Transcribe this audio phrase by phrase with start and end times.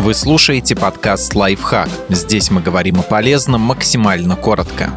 [0.00, 1.90] Вы слушаете подкаст «Лайфхак».
[2.08, 4.90] Здесь мы говорим о полезном максимально коротко.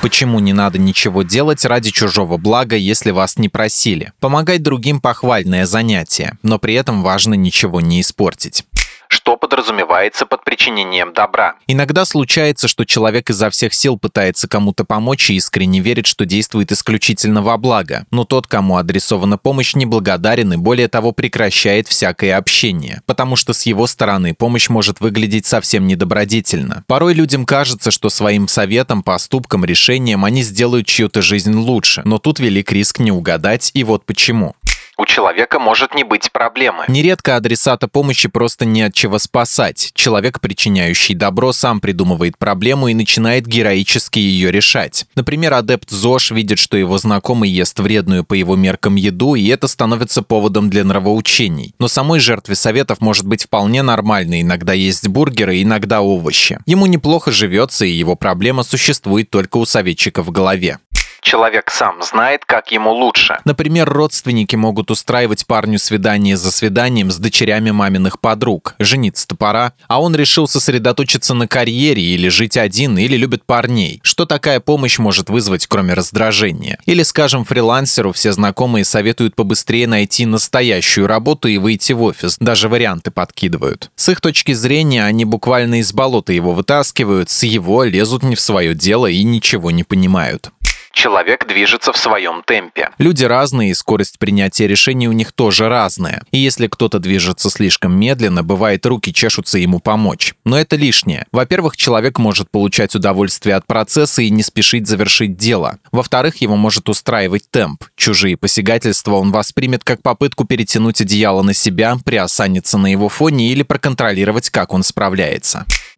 [0.00, 4.12] Почему не надо ничего делать ради чужого блага, если вас не просили?
[4.20, 8.64] Помогать другим– похвальное занятие, но при этом важно ничего не испортить
[9.24, 11.54] что подразумевается под причинением добра.
[11.66, 16.70] Иногда случается, что человек изо всех сил пытается кому-то помочь и искренне верит, что действует
[16.72, 23.00] исключительно во благо, но тот, кому адресована помощь, неблагодарен и более того прекращает всякое общение,
[23.06, 26.84] потому что с его стороны помощь может выглядеть совсем недобродетельно.
[26.86, 32.40] Порой людям кажется, что своим советом, поступком, решением они сделают чью-то жизнь лучше, но тут
[32.40, 34.54] велик риск не угадать, и вот почему
[34.96, 36.84] у человека может не быть проблемы.
[36.88, 39.90] Нередко адресата помощи просто не от чего спасать.
[39.94, 45.06] Человек, причиняющий добро, сам придумывает проблему и начинает героически ее решать.
[45.14, 49.68] Например, адепт ЗОЖ видит, что его знакомый ест вредную по его меркам еду, и это
[49.68, 51.74] становится поводом для нравоучений.
[51.78, 56.60] Но самой жертве советов может быть вполне нормально иногда есть бургеры, иногда овощи.
[56.66, 60.78] Ему неплохо живется, и его проблема существует только у советчика в голове
[61.24, 63.38] человек сам знает, как ему лучше.
[63.44, 68.76] Например, родственники могут устраивать парню свидание за свиданием с дочерями маминых подруг.
[68.78, 74.00] Жениться-то пора, а он решил сосредоточиться на карьере или жить один, или любит парней.
[74.04, 76.78] Что такая помощь может вызвать, кроме раздражения?
[76.86, 82.36] Или, скажем, фрилансеру все знакомые советуют побыстрее найти настоящую работу и выйти в офис.
[82.38, 83.90] Даже варианты подкидывают.
[83.96, 88.40] С их точки зрения, они буквально из болота его вытаскивают, с его лезут не в
[88.40, 90.53] свое дело и ничего не понимают
[90.94, 92.90] человек движется в своем темпе.
[92.98, 96.22] Люди разные, и скорость принятия решений у них тоже разная.
[96.30, 100.34] И если кто-то движется слишком медленно, бывает руки чешутся ему помочь.
[100.44, 101.26] Но это лишнее.
[101.32, 105.78] Во-первых, человек может получать удовольствие от процесса и не спешить завершить дело.
[105.92, 107.84] Во-вторых, его может устраивать темп.
[107.96, 113.62] Чужие посягательства он воспримет как попытку перетянуть одеяло на себя, приосаниться на его фоне или
[113.62, 115.66] проконтролировать, как он справляется.